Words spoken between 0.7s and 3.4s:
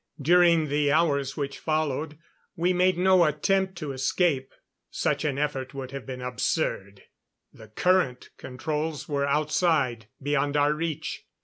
hours which followed, we made no